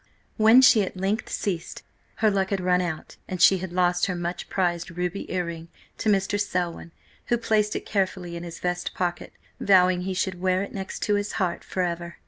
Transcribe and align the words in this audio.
When 0.37 0.63
she 0.63 0.81
at 0.81 0.97
length 0.97 1.29
ceased, 1.29 1.83
her 2.25 2.31
luck 2.31 2.49
had 2.49 2.59
run 2.59 2.81
out, 2.81 3.17
and 3.27 3.39
she 3.39 3.59
had 3.59 3.71
lost 3.71 4.07
her 4.07 4.15
much 4.15 4.49
prized 4.49 4.89
ruby 4.89 5.29
earring 5.31 5.67
to 5.99 6.09
Mr. 6.09 6.41
Selwyn, 6.41 6.91
who 7.27 7.37
placed 7.37 7.75
it 7.75 7.85
carefully 7.85 8.35
in 8.35 8.41
his 8.41 8.59
vest 8.59 8.95
pocket, 8.95 9.31
vowing 9.59 10.01
he 10.01 10.15
should 10.15 10.41
wear 10.41 10.63
it 10.63 10.73
next 10.73 11.05
his 11.05 11.33
heart 11.33 11.63
for 11.63 11.83
ever. 11.83 12.17